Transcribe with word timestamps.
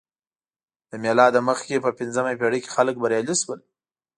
له 0.89 0.95
میلاده 1.03 1.39
مخکې 1.49 1.83
په 1.85 1.89
پنځمه 1.99 2.31
پېړۍ 2.39 2.59
کې 2.63 2.73
خلک 2.75 2.95
بریالي 3.03 3.35
شول 3.41 3.59